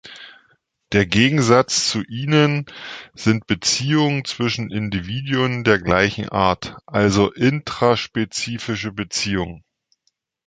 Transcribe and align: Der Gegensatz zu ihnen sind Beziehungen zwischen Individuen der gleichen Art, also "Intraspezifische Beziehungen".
Der 0.93 1.05
Gegensatz 1.05 1.87
zu 1.87 2.01
ihnen 2.01 2.65
sind 3.13 3.45
Beziehungen 3.45 4.25
zwischen 4.25 4.71
Individuen 4.71 5.63
der 5.63 5.77
gleichen 5.77 6.27
Art, 6.29 6.75
also 6.87 7.31
"Intraspezifische 7.31 8.91
Beziehungen". 8.93 9.63